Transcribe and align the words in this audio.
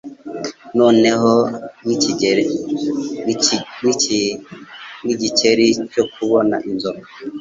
Noneho 0.79 1.31
nkigikeri 5.01 5.67
cyo 5.93 6.03
kubona 6.15 6.55
inzoka 6.69 7.07